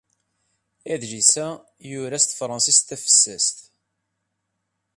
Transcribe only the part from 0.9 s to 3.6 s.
Adlis-a yura s tefṛensist tafessast.